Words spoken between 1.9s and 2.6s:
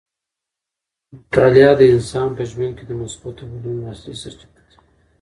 انسان په